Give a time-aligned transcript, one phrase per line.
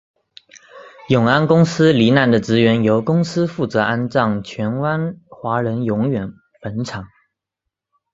[1.09, 7.07] 永安公司罹难的职员由公司负责安葬荃湾华人永远坟场。